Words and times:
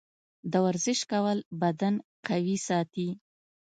د 0.51 0.53
ورزش 0.65 0.99
کول 1.11 1.37
بدن 1.61 1.93
قوي 2.27 2.57
ساتي. 2.67 3.09